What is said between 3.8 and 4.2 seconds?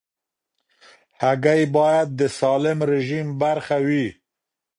وي.